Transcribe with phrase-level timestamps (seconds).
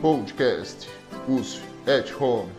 [0.00, 0.86] Podcast
[1.26, 2.52] USF at Home.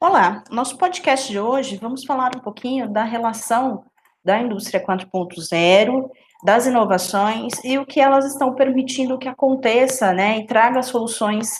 [0.00, 3.84] Olá, nosso podcast de hoje vamos falar um pouquinho da relação
[4.24, 6.10] da indústria 4.0,
[6.42, 11.50] das inovações e o que elas estão permitindo que aconteça, né, e traga soluções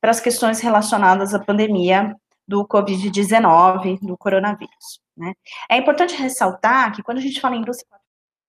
[0.00, 2.16] para as questões relacionadas à pandemia
[2.48, 5.00] do Covid-19, do coronavírus.
[5.14, 5.34] Né?
[5.70, 7.86] É importante ressaltar que quando a gente fala em indústria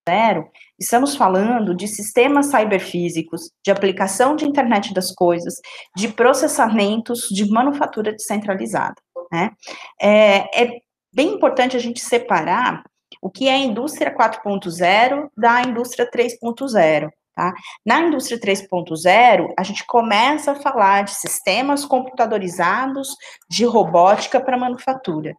[0.07, 0.47] 4.0,
[0.79, 5.55] estamos falando de sistemas cyberfísicos, de aplicação de internet das coisas,
[5.95, 8.95] de processamentos de manufatura descentralizada.
[9.31, 9.51] Né?
[9.99, 10.81] É, é
[11.13, 12.83] bem importante a gente separar
[13.21, 17.09] o que é a indústria 4.0 da indústria 3.0.
[17.35, 17.53] Tá?
[17.85, 23.09] Na indústria 3.0, a gente começa a falar de sistemas computadorizados
[23.49, 25.35] de robótica para manufatura.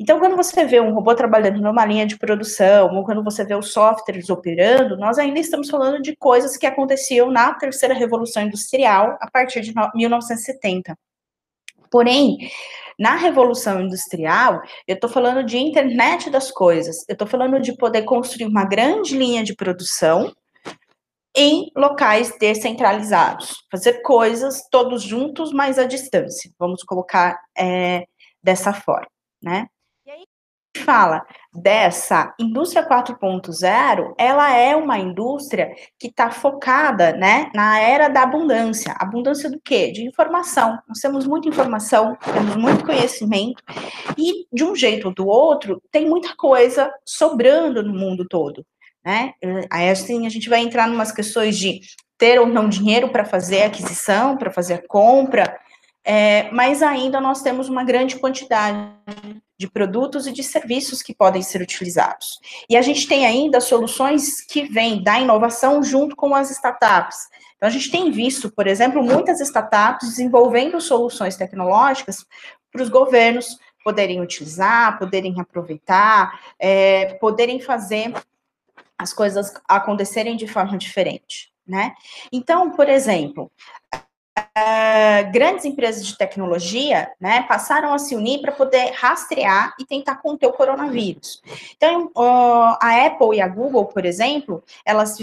[0.00, 3.54] Então, quando você vê um robô trabalhando numa linha de produção, ou quando você vê
[3.54, 9.16] os softwares operando, nós ainda estamos falando de coisas que aconteciam na terceira revolução industrial,
[9.20, 10.98] a partir de 1970.
[11.88, 12.38] Porém,
[12.98, 18.02] na Revolução Industrial, eu estou falando de internet das coisas, eu estou falando de poder
[18.02, 20.34] construir uma grande linha de produção
[21.36, 28.06] em locais descentralizados, fazer coisas todos juntos, mas à distância, vamos colocar é,
[28.42, 29.06] dessa forma,
[29.42, 29.66] né?
[30.06, 30.24] E aí
[30.78, 38.22] fala dessa indústria 4.0, ela é uma indústria que está focada, né, na era da
[38.22, 38.94] abundância.
[38.98, 39.90] Abundância do quê?
[39.90, 40.78] De informação.
[40.88, 43.62] Nós temos muita informação, temos muito conhecimento,
[44.16, 48.64] e de um jeito ou do outro, tem muita coisa sobrando no mundo todo
[49.06, 49.34] né?
[49.70, 51.80] Aí assim a gente vai entrar em umas questões de
[52.18, 55.56] ter ou não dinheiro para fazer aquisição, para fazer a compra,
[56.04, 58.78] é, mas ainda nós temos uma grande quantidade
[59.58, 62.40] de produtos e de serviços que podem ser utilizados.
[62.68, 67.16] E a gente tem ainda soluções que vêm da inovação junto com as startups.
[67.56, 72.24] Então, a gente tem visto, por exemplo, muitas startups desenvolvendo soluções tecnológicas
[72.70, 78.12] para os governos poderem utilizar, poderem aproveitar, é, poderem fazer
[78.98, 81.94] as coisas acontecerem de forma diferente, né?
[82.32, 83.50] Então, por exemplo,
[84.56, 90.16] uh, grandes empresas de tecnologia, né, passaram a se unir para poder rastrear e tentar
[90.16, 91.42] conter o coronavírus.
[91.76, 95.18] Então, uh, a Apple e a Google, por exemplo, elas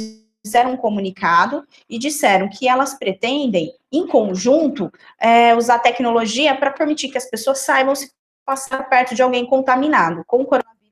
[0.45, 7.09] fizeram um comunicado e disseram que elas pretendem, em conjunto, é, usar tecnologia para permitir
[7.09, 8.11] que as pessoas saibam se
[8.45, 10.82] passar perto de alguém contaminado com o coronavírus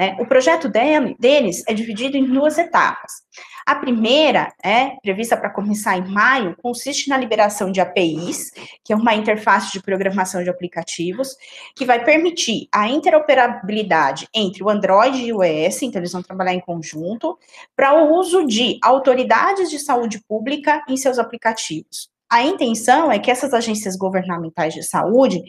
[0.00, 3.12] é, o projeto dele, deles é dividido em duas etapas.
[3.66, 8.50] A primeira, é prevista para começar em maio, consiste na liberação de APIs,
[8.82, 11.36] que é uma interface de programação de aplicativos,
[11.76, 16.54] que vai permitir a interoperabilidade entre o Android e o iOS, então eles vão trabalhar
[16.54, 17.38] em conjunto,
[17.76, 22.08] para o uso de autoridades de saúde pública em seus aplicativos.
[22.30, 25.42] A intenção é que essas agências governamentais de saúde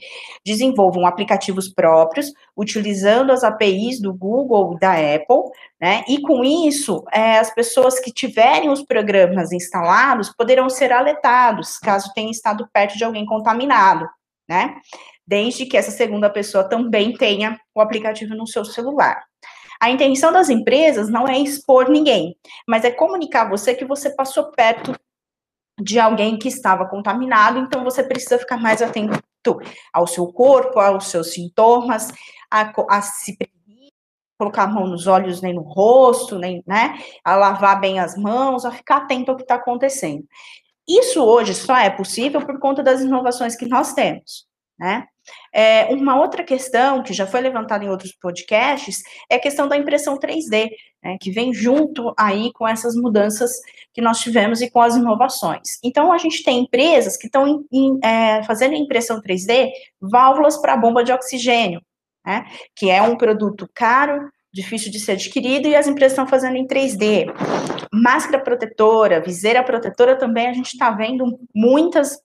[0.44, 6.03] desenvolvam aplicativos próprios, utilizando as APIs do Google, da Apple, né?
[6.08, 12.12] E com isso, é, as pessoas que tiverem os programas instalados poderão ser alertados caso
[12.16, 14.09] tenha estado perto de alguém contaminado,
[14.50, 14.75] né?
[15.25, 19.24] Desde que essa segunda pessoa também tenha o aplicativo no seu celular.
[19.80, 22.36] A intenção das empresas não é expor ninguém,
[22.68, 24.96] mas é comunicar a você que você passou perto
[25.81, 29.19] de alguém que estava contaminado, então você precisa ficar mais atento
[29.92, 32.09] ao seu corpo, aos seus sintomas,
[32.50, 33.38] a, a se
[34.38, 38.66] colocar a mão nos olhos nem no rosto, nem, né, a lavar bem as mãos,
[38.66, 40.25] a ficar atento ao que está acontecendo.
[40.88, 44.48] Isso hoje só é possível por conta das inovações que nós temos,
[44.80, 45.06] né?
[45.53, 49.78] É, uma outra questão que já foi levantada em outros podcasts é a questão da
[49.78, 50.72] impressão 3D,
[51.03, 53.51] né, que vem junto aí com essas mudanças
[53.94, 55.79] que nós tivemos e com as inovações.
[55.84, 57.66] Então, a gente tem empresas que estão
[58.03, 59.69] é, fazendo impressão 3D
[60.00, 61.81] válvulas para bomba de oxigênio,
[62.25, 62.45] né,
[62.75, 66.67] que é um produto caro, difícil de ser adquirido, e as empresas estão fazendo em
[66.67, 67.25] 3D.
[67.91, 72.19] Máscara protetora, viseira protetora também, a gente está vendo muitas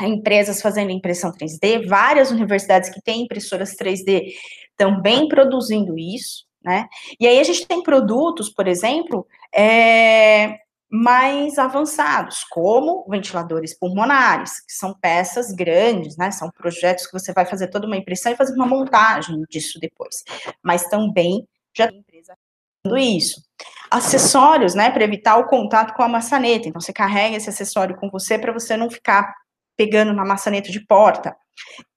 [0.00, 4.32] empresas fazendo impressão 3D, várias universidades que têm impressoras 3D
[4.76, 6.88] também produzindo isso, né?
[7.18, 10.58] E aí a gente tem produtos, por exemplo, é,
[10.90, 16.30] mais avançados, como ventiladores pulmonares, que são peças grandes, né?
[16.30, 20.22] São projetos que você vai fazer toda uma impressão e fazer uma montagem disso depois.
[20.62, 22.36] Mas também já tem empresa
[22.84, 23.42] fazendo isso.
[23.90, 26.68] Acessórios, né, para evitar o contato com a maçaneta.
[26.68, 29.34] Então, você carrega esse acessório com você para você não ficar
[29.76, 31.34] pegando na maçaneta de porta,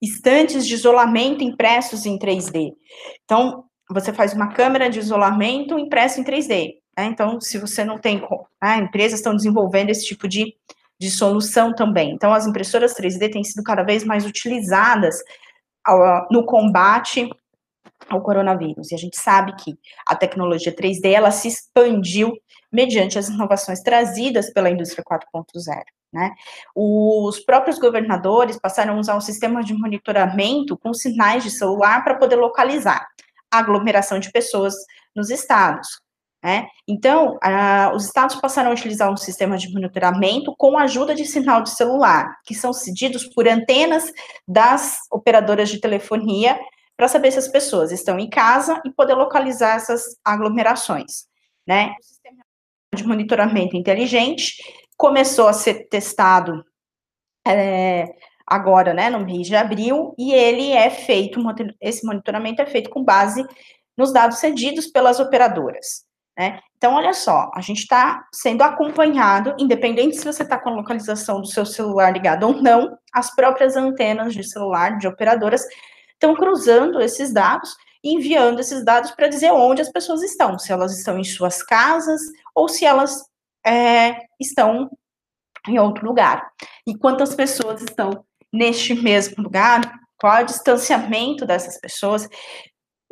[0.01, 2.71] estantes de isolamento impressos em 3D.
[3.23, 6.75] Então, você faz uma câmera de isolamento impressa em 3D.
[6.97, 7.05] Né?
[7.05, 8.21] Então, se você não tem,
[8.61, 10.55] né, empresas estão desenvolvendo esse tipo de,
[10.99, 12.11] de solução também.
[12.11, 15.17] Então, as impressoras 3D têm sido cada vez mais utilizadas
[15.83, 17.29] ao, no combate
[18.09, 18.91] ao coronavírus.
[18.91, 19.77] E a gente sabe que
[20.07, 22.33] a tecnologia 3D ela se expandiu
[22.71, 25.83] mediante as inovações trazidas pela indústria 4.0.
[26.13, 26.31] Né?
[26.73, 32.15] Os próprios governadores passaram a usar um sistema de monitoramento com sinais de celular para
[32.15, 33.05] poder localizar
[33.57, 34.73] aglomeração de pessoas
[35.15, 35.87] nos estados.
[36.43, 36.67] Né?
[36.87, 37.39] Então,
[37.95, 41.71] os estados passaram a utilizar um sistema de monitoramento com a ajuda de sinal de
[41.71, 44.11] celular, que são cedidos por antenas
[44.47, 46.59] das operadoras de telefonia
[46.95, 51.25] para saber se as pessoas estão em casa e poder localizar essas aglomerações.
[51.67, 51.95] Né?
[51.99, 52.43] O sistema
[52.95, 54.53] de monitoramento inteligente
[54.95, 56.63] começou a ser testado
[57.45, 58.05] é,
[58.47, 61.39] agora, né, no mês de abril, e ele é feito,
[61.81, 63.45] esse monitoramento é feito com base
[63.97, 66.05] nos dados cedidos pelas operadoras.
[66.37, 66.59] Né?
[66.77, 71.41] Então, olha só, a gente está sendo acompanhado, independente se você está com a localização
[71.41, 75.63] do seu celular ligado ou não, as próprias antenas de celular de operadoras
[76.13, 77.75] estão cruzando esses dados
[78.05, 82.21] enviando esses dados para dizer onde as pessoas estão, se elas estão em suas casas
[82.53, 83.25] ou se elas
[83.65, 84.89] é, estão
[85.67, 86.47] em outro lugar.
[86.87, 88.23] E quantas pessoas estão
[88.55, 89.81] neste mesmo lugar,
[90.17, 92.27] qual é o distanciamento dessas pessoas.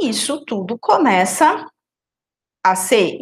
[0.01, 1.65] Isso tudo começa
[2.65, 3.17] a ser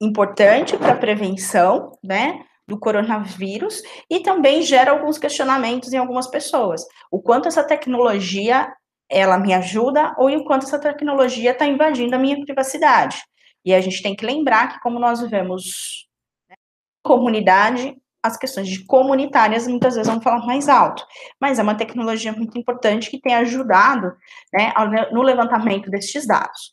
[0.00, 6.82] importante para a prevenção, né, do coronavírus e também gera alguns questionamentos em algumas pessoas.
[7.10, 8.72] O quanto essa tecnologia
[9.10, 13.22] ela me ajuda ou o quanto essa tecnologia está invadindo a minha privacidade.
[13.64, 16.06] E a gente tem que lembrar que como nós vivemos
[16.48, 16.56] né,
[17.02, 17.94] comunidade,
[18.24, 21.06] as questões de comunitárias muitas vezes vão falar mais alto,
[21.38, 24.16] mas é uma tecnologia muito importante que tem ajudado
[24.50, 24.72] né,
[25.12, 26.72] no levantamento destes dados.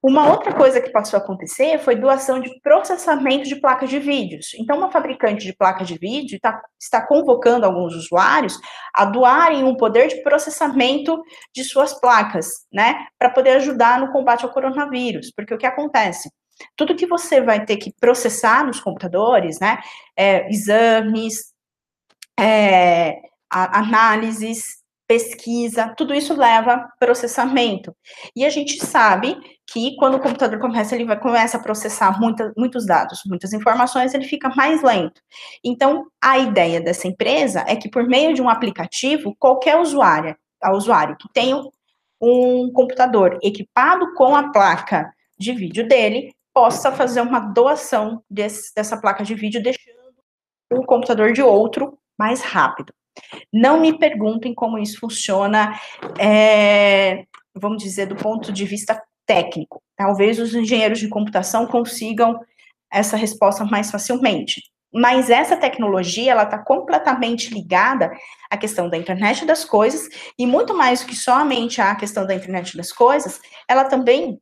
[0.00, 4.54] Uma outra coisa que passou a acontecer foi doação de processamento de placas de vídeos.
[4.56, 8.56] Então, uma fabricante de placa de vídeo tá, está convocando alguns usuários
[8.94, 11.20] a doarem um poder de processamento
[11.52, 15.32] de suas placas, né, para poder ajudar no combate ao coronavírus.
[15.34, 16.30] Porque o que acontece?
[16.76, 19.78] Tudo que você vai ter que processar nos computadores, né,
[20.16, 21.52] é, exames,
[22.38, 23.16] é,
[23.50, 27.94] análises, pesquisa, tudo isso leva processamento.
[28.34, 29.36] E a gente sabe
[29.66, 34.14] que quando o computador começa, ele vai, começa a processar muita, muitos dados, muitas informações,
[34.14, 35.20] ele fica mais lento.
[35.64, 40.72] Então, a ideia dessa empresa é que por meio de um aplicativo, qualquer usuário, a
[40.72, 41.56] usuário que tenha
[42.20, 48.96] um computador equipado com a placa de vídeo dele, possa fazer uma doação desse, dessa
[48.96, 49.94] placa de vídeo, deixando
[50.72, 52.94] o computador de outro mais rápido.
[53.52, 55.78] Não me perguntem como isso funciona,
[56.18, 59.82] é, vamos dizer, do ponto de vista técnico.
[59.94, 62.40] Talvez os engenheiros de computação consigam
[62.90, 64.62] essa resposta mais facilmente.
[64.90, 68.10] Mas essa tecnologia, ela está completamente ligada
[68.50, 70.08] à questão da internet das coisas,
[70.38, 74.40] e muito mais do que somente a questão da internet das coisas, ela também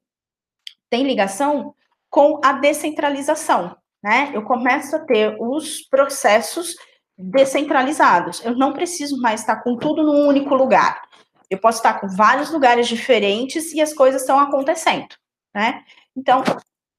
[0.89, 1.75] tem ligação
[2.15, 4.31] com a descentralização, né?
[4.33, 6.77] Eu começo a ter os processos
[7.19, 8.41] descentralizados.
[8.45, 11.03] Eu não preciso mais estar com tudo num único lugar.
[11.51, 15.09] Eu posso estar com vários lugares diferentes e as coisas estão acontecendo,
[15.53, 15.83] né?
[16.17, 16.45] Então,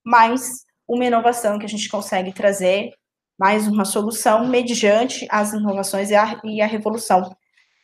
[0.04, 2.92] mais uma inovação que a gente consegue trazer,
[3.40, 7.34] mais uma solução mediante as inovações e a, e a revolução,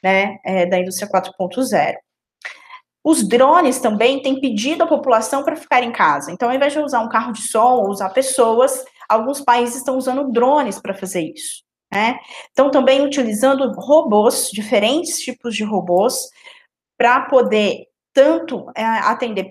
[0.04, 1.96] né, é, da indústria 4.0.
[3.04, 6.32] Os drones também têm pedido à população para ficar em casa.
[6.32, 9.98] Então, ao invés de usar um carro de som ou usar pessoas, alguns países estão
[9.98, 11.64] usando drones para fazer isso.
[11.92, 12.20] Né?
[12.48, 16.30] Estão também utilizando robôs, diferentes tipos de robôs,
[16.98, 19.48] para poder tanto é, atender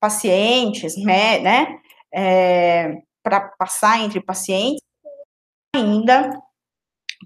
[0.00, 1.78] pacientes, né, né
[2.12, 4.82] é, para passar entre pacientes,
[5.74, 6.30] ainda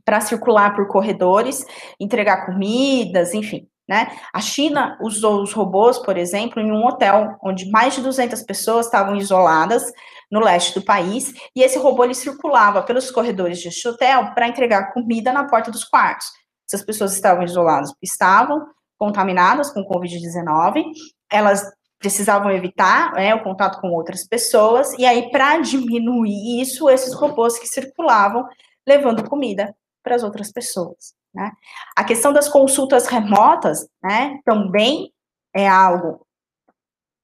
[0.04, 1.64] para circular por corredores,
[2.00, 3.68] entregar comidas, enfim.
[3.88, 4.06] Né?
[4.34, 8.84] A China usou os robôs, por exemplo, em um hotel onde mais de 200 pessoas
[8.84, 9.82] estavam isoladas
[10.30, 14.92] no leste do país, e esse robô ele circulava pelos corredores deste hotel para entregar
[14.92, 16.26] comida na porta dos quartos.
[16.70, 18.66] Essas pessoas estavam isoladas, estavam
[18.98, 20.84] contaminadas com Covid-19,
[21.32, 21.64] elas
[21.98, 27.58] precisavam evitar né, o contato com outras pessoas, e aí, para diminuir isso, esses robôs
[27.58, 28.46] que circulavam
[28.86, 31.17] levando comida para as outras pessoas.
[31.34, 31.50] Né?
[31.96, 35.12] A questão das consultas remotas, né, também
[35.54, 36.26] é algo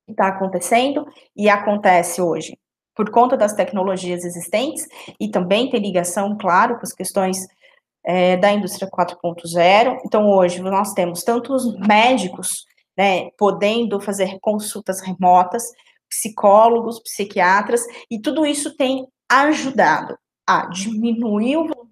[0.07, 2.59] que está acontecendo e acontece hoje
[2.95, 4.87] por conta das tecnologias existentes
[5.19, 7.39] e também tem ligação, claro, com as questões
[8.05, 9.99] é, da indústria 4.0.
[10.05, 12.65] Então, hoje nós temos tanto os médicos,
[12.97, 15.65] né, podendo fazer consultas remotas,
[16.09, 21.84] psicólogos, psiquiatras, e tudo isso tem ajudado a diminuir o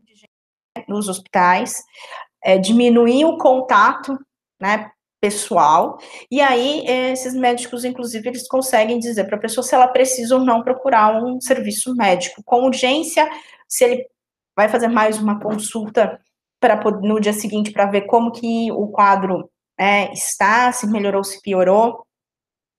[0.92, 1.82] nos hospitais,
[2.44, 4.18] é, diminuir o contato,
[4.60, 9.86] né, pessoal, e aí esses médicos, inclusive, eles conseguem dizer para a pessoa se ela
[9.86, 13.30] precisa ou não procurar um serviço médico com urgência,
[13.68, 14.06] se ele
[14.56, 16.20] vai fazer mais uma consulta
[16.60, 21.40] para no dia seguinte para ver como que o quadro é, está, se melhorou, se
[21.40, 22.06] piorou.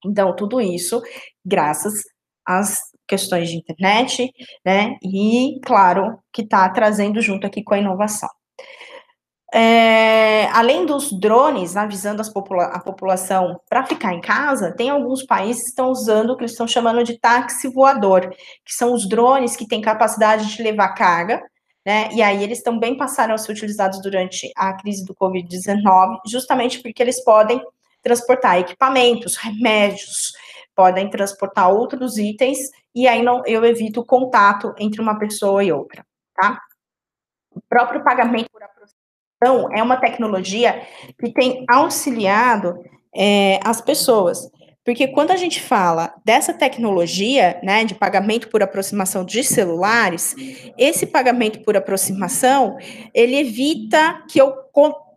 [0.05, 1.01] Então, tudo isso
[1.45, 1.93] graças
[2.45, 4.31] às questões de internet,
[4.65, 4.97] né?
[5.03, 8.29] E, claro, que está trazendo junto aqui com a inovação.
[9.55, 15.61] É, além dos drones avisando popula a população para ficar em casa, tem alguns países
[15.61, 18.31] que estão usando o que eles estão chamando de táxi voador,
[18.65, 21.39] que são os drones que têm capacidade de levar carga,
[21.85, 22.09] né?
[22.13, 27.03] E aí eles também passaram a ser utilizados durante a crise do Covid-19, justamente porque
[27.03, 27.61] eles podem
[28.01, 30.31] transportar equipamentos, remédios,
[30.75, 35.71] podem transportar outros itens, e aí não, eu evito o contato entre uma pessoa e
[35.71, 36.59] outra, tá?
[37.51, 40.85] O próprio pagamento por aproximação é uma tecnologia
[41.19, 42.83] que tem auxiliado
[43.15, 44.49] é, as pessoas.
[44.85, 50.35] Porque quando a gente fala dessa tecnologia, né, de pagamento por aproximação de celulares,
[50.77, 52.77] esse pagamento por aproximação,
[53.13, 54.51] ele evita que eu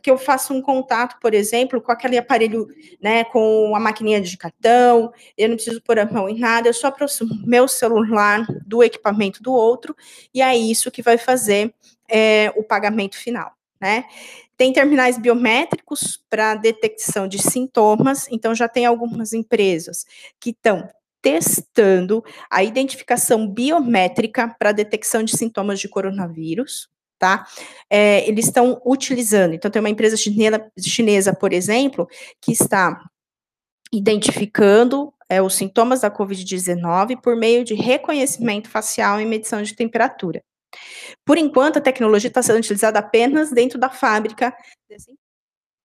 [0.07, 2.69] que eu faça um contato, por exemplo, com aquele aparelho,
[3.03, 6.73] né, com a maquininha de cartão, eu não preciso pôr a mão em nada, eu
[6.73, 9.97] só aproximo meu celular do equipamento do outro,
[10.33, 11.75] e é isso que vai fazer
[12.09, 14.05] é, o pagamento final, né?
[14.57, 20.07] Tem terminais biométricos para detecção de sintomas, então já tem algumas empresas
[20.39, 20.89] que estão
[21.21, 27.47] testando a identificação biométrica para detecção de sintomas de coronavírus, tá?
[27.91, 32.09] É, eles estão utilizando, então tem uma empresa chinesa, chinesa, por exemplo,
[32.41, 33.01] que está
[33.93, 40.43] identificando é, os sintomas da Covid-19 por meio de reconhecimento facial e medição de temperatura.
[41.25, 44.55] Por enquanto, a tecnologia está sendo utilizada apenas dentro da fábrica,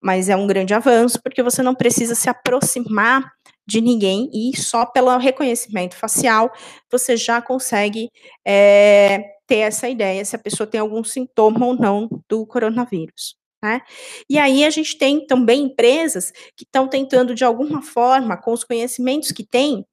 [0.01, 3.31] mas é um grande avanço, porque você não precisa se aproximar
[3.65, 6.51] de ninguém e só pelo reconhecimento facial
[6.91, 8.09] você já consegue
[8.45, 13.35] é, ter essa ideia se a pessoa tem algum sintoma ou não do coronavírus.
[13.61, 13.81] Né?
[14.29, 18.63] E aí a gente tem também empresas que estão tentando, de alguma forma, com os
[18.63, 19.85] conhecimentos que têm,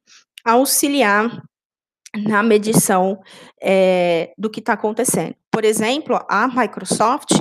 [0.45, 1.43] auxiliar
[2.17, 3.21] na medição
[3.61, 5.35] é, do que está acontecendo.
[5.51, 7.33] Por exemplo, a Microsoft,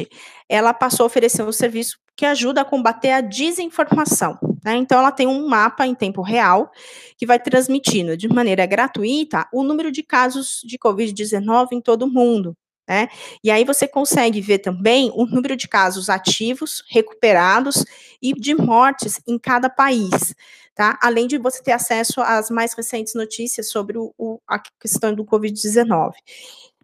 [0.50, 4.39] ela passou a oferecer um serviço que ajuda a combater a desinformação.
[4.67, 4.75] Né?
[4.75, 6.69] Então, ela tem um mapa em tempo real
[7.17, 12.09] que vai transmitindo de maneira gratuita o número de casos de Covid-19 em todo o
[12.09, 12.53] mundo.
[12.86, 13.07] Né?
[13.41, 17.86] E aí você consegue ver também o número de casos ativos, recuperados
[18.21, 20.36] e de mortes em cada país
[20.75, 21.00] tá?
[21.01, 25.25] Além de você ter acesso às mais recentes notícias sobre o, o a questão do
[25.25, 26.12] Covid-19.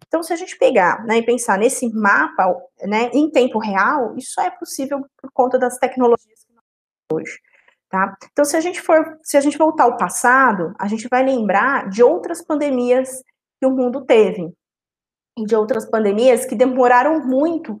[0.04, 4.40] Então, se a gente pegar né, e pensar nesse mapa né, em tempo real, isso
[4.40, 6.64] é possível por conta das tecnologias que nós
[7.08, 7.53] temos hoje.
[7.94, 8.12] Tá?
[8.32, 11.88] Então, se a gente for, se a gente voltar ao passado, a gente vai lembrar
[11.88, 13.22] de outras pandemias
[13.60, 14.52] que o mundo teve,
[15.38, 17.80] e de outras pandemias que demoraram muito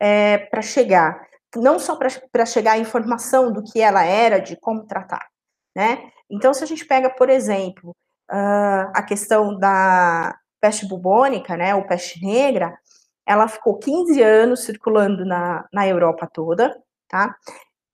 [0.00, 4.84] é, para chegar, não só para chegar a informação do que ela era, de como
[4.84, 5.28] tratar,
[5.76, 6.10] né?
[6.28, 7.90] Então, se a gente pega, por exemplo,
[8.32, 12.76] uh, a questão da peste bubônica, né, ou peste negra,
[13.24, 16.76] ela ficou 15 anos circulando na, na Europa toda,
[17.08, 17.36] tá?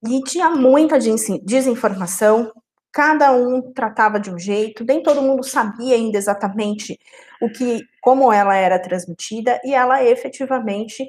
[0.06, 0.98] E tinha muita
[1.44, 2.52] desinformação,
[2.92, 6.98] cada um tratava de um jeito, nem todo mundo sabia ainda exatamente
[7.40, 11.04] o que, como ela era transmitida, e ela efetivamente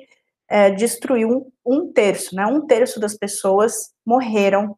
[0.50, 2.46] é, destruiu um, um terço, né?
[2.46, 4.76] Um terço das pessoas morreram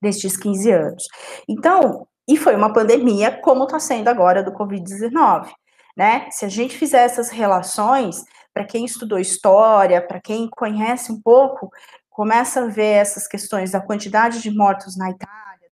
[0.00, 1.04] destes 15 anos.
[1.48, 5.50] Então, e foi uma pandemia, como está sendo agora do Covid-19,
[5.96, 6.28] né?
[6.30, 11.70] Se a gente fizer essas relações, para quem estudou história, para quem conhece um pouco,
[12.18, 15.70] começa a ver essas questões da quantidade de mortos na Itália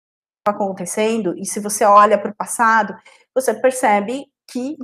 [0.47, 2.95] acontecendo, e se você olha para o passado,
[3.33, 4.77] você percebe que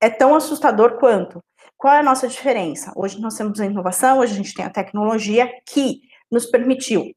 [0.00, 1.44] é tão assustador quanto.
[1.76, 2.94] Qual é a nossa diferença?
[2.96, 6.00] Hoje nós temos a inovação, hoje a gente tem a tecnologia que
[6.32, 7.12] nos permitiu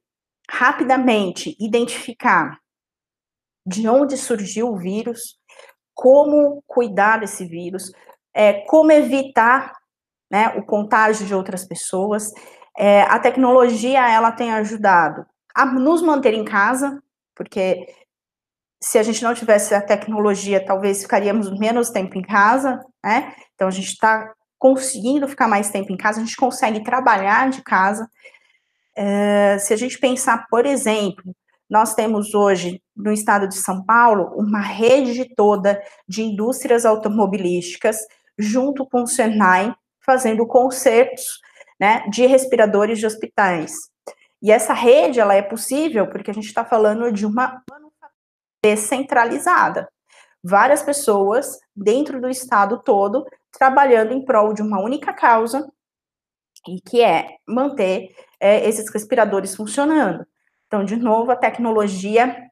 [0.51, 2.59] rapidamente identificar
[3.65, 5.37] de onde surgiu o vírus,
[5.93, 7.93] como cuidar desse vírus,
[8.33, 9.71] é, como evitar
[10.29, 12.33] né, o contágio de outras pessoas.
[12.77, 17.01] É, a tecnologia ela tem ajudado a nos manter em casa,
[17.35, 17.87] porque
[18.81, 23.33] se a gente não tivesse a tecnologia, talvez ficaríamos menos tempo em casa, né?
[23.53, 27.61] Então a gente está conseguindo ficar mais tempo em casa, a gente consegue trabalhar de
[27.61, 28.09] casa.
[28.95, 31.35] É, se a gente pensar, por exemplo,
[31.69, 37.99] nós temos hoje, no estado de São Paulo, uma rede toda de indústrias automobilísticas,
[38.37, 39.73] junto com o Senai,
[40.05, 41.39] fazendo concertos
[41.79, 43.73] né, de respiradores de hospitais.
[44.41, 47.61] E essa rede, ela é possível porque a gente está falando de uma
[48.63, 49.89] descentralizada.
[50.43, 55.67] Várias pessoas dentro do estado todo trabalhando em prol de uma única causa,
[56.67, 60.25] e que é manter é, esses respiradores funcionando.
[60.67, 62.49] Então, de novo, a tecnologia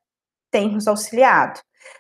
[0.49, 1.59] tem nos auxiliado.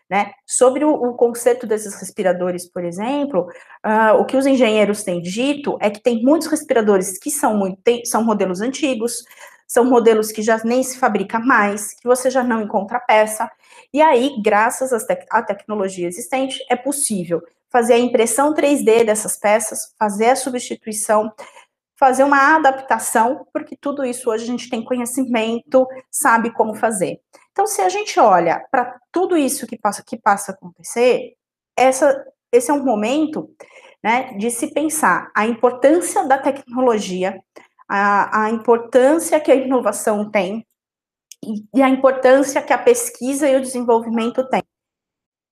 [0.09, 0.31] Né?
[0.45, 3.47] Sobre o, o conceito desses respiradores, por exemplo,
[3.85, 7.81] uh, o que os engenheiros têm dito é que tem muitos respiradores que são, muito,
[7.81, 9.23] tem, são modelos antigos,
[9.67, 13.51] são modelos que já nem se fabrica mais, que você já não encontra peça,
[13.93, 14.91] e aí, graças
[15.29, 21.31] à tecnologia existente, é possível fazer a impressão 3D dessas peças, fazer a substituição,
[21.97, 27.19] fazer uma adaptação, porque tudo isso hoje a gente tem conhecimento, sabe como fazer.
[27.57, 31.33] Então, se a gente olha para tudo isso que passa, que passa a acontecer,
[31.75, 33.49] essa, esse é um momento
[34.03, 37.41] né, de se pensar a importância da tecnologia,
[37.89, 40.63] a, a importância que a inovação tem
[41.43, 44.61] e, e a importância que a pesquisa e o desenvolvimento têm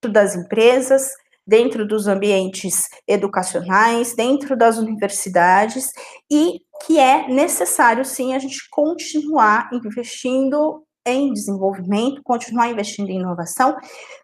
[0.04, 1.12] dentro das empresas,
[1.48, 5.92] dentro dos ambientes educacionais, dentro das universidades,
[6.32, 13.76] e que é necessário, sim, a gente continuar investindo em desenvolvimento, continuar investindo em inovação,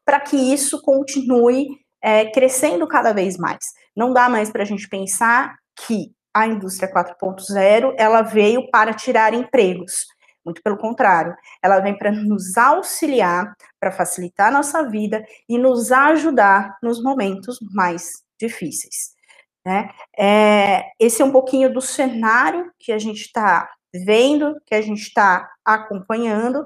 [0.06, 1.68] para que isso continue
[2.02, 3.60] é, crescendo cada vez mais.
[3.96, 9.34] Não dá mais para a gente pensar que a indústria 4.0 ela veio para tirar
[9.34, 10.06] empregos.
[10.44, 15.92] Muito pelo contrário, ela vem para nos auxiliar, para facilitar a nossa vida e nos
[15.92, 19.12] ajudar nos momentos mais difíceis.
[19.64, 19.90] Né?
[20.18, 25.02] É, esse é um pouquinho do cenário que a gente está vendo, que a gente
[25.02, 26.66] está acompanhando,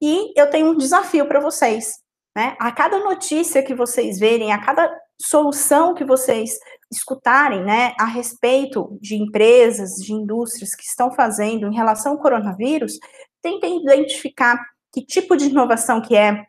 [0.00, 1.98] e eu tenho um desafio para vocês.
[2.36, 2.56] Né?
[2.58, 4.90] A cada notícia que vocês verem, a cada
[5.20, 6.58] solução que vocês
[6.90, 12.98] escutarem, né, a respeito de empresas, de indústrias que estão fazendo em relação ao coronavírus,
[13.40, 14.58] tentem identificar
[14.92, 16.44] que tipo de inovação que é,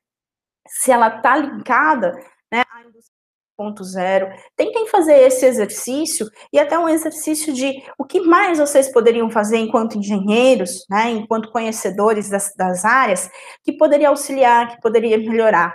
[0.67, 2.13] se ela está indústria
[3.59, 4.31] 4.0.
[4.55, 9.57] Tentem fazer esse exercício e até um exercício de o que mais vocês poderiam fazer
[9.57, 13.29] enquanto engenheiros, né, enquanto conhecedores das, das áreas,
[13.63, 15.73] que poderia auxiliar, que poderia melhorar.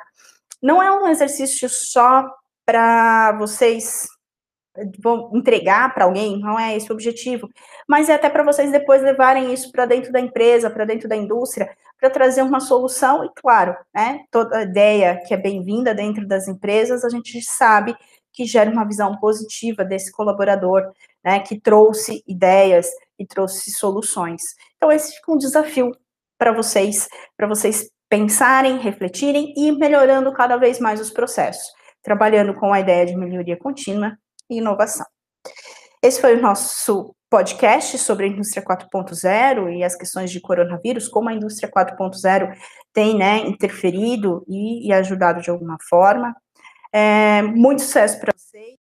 [0.62, 2.24] Não é um exercício só
[2.66, 4.06] para vocês
[5.02, 7.48] vão entregar para alguém, não é esse o objetivo,
[7.88, 11.16] mas é até para vocês depois levarem isso para dentro da empresa, para dentro da
[11.16, 11.68] indústria,
[12.00, 17.04] para trazer uma solução, e claro, né, toda ideia que é bem-vinda dentro das empresas,
[17.04, 17.94] a gente sabe
[18.32, 20.90] que gera uma visão positiva desse colaborador,
[21.22, 24.42] né, que trouxe ideias e trouxe soluções.
[24.76, 25.92] Então, esse fica um desafio
[26.38, 31.70] para vocês, para vocês pensarem, refletirem e melhorando cada vez mais os processos,
[32.02, 34.16] trabalhando com a ideia de melhoria contínua
[34.48, 35.06] e inovação.
[36.02, 41.28] Esse foi o nosso podcast sobre a indústria 4.0 e as questões de coronavírus, como
[41.28, 42.52] a indústria 4.0
[42.92, 46.34] tem né, interferido e, e, ajudado de alguma forma.
[46.92, 48.76] É, muito sucesso para vocês,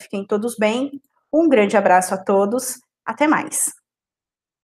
[0.00, 1.00] fiquem todos bem,
[1.32, 3.72] um grande abraço a todos, até mais.